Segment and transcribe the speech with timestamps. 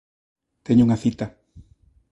[0.65, 1.25] Teño unha cita.